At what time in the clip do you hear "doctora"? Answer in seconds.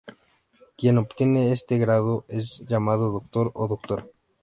3.67-4.07